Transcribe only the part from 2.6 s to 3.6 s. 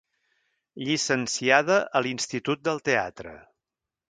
del Teatre.